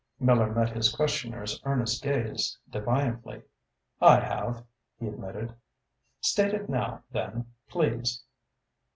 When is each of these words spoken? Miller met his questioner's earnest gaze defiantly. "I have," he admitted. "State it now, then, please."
Miller 0.19 0.51
met 0.51 0.71
his 0.71 0.91
questioner's 0.95 1.61
earnest 1.63 2.01
gaze 2.01 2.57
defiantly. 2.71 3.43
"I 4.01 4.19
have," 4.19 4.63
he 4.99 5.05
admitted. 5.07 5.53
"State 6.21 6.55
it 6.55 6.67
now, 6.67 7.03
then, 7.11 7.53
please." 7.69 8.23